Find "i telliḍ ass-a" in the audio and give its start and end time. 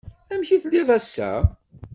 0.51-1.31